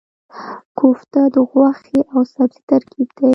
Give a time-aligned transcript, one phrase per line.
[0.77, 3.29] کوفته د غوښې او سبزي ترکیب دی.